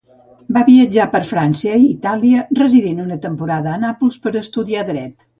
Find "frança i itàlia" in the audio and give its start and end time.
1.31-2.45